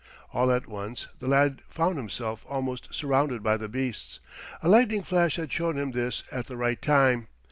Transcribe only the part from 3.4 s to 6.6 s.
by the beasts. A lightning flash had shown him this at the